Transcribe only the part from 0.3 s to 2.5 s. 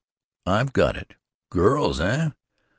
I've got it. Girls, eh?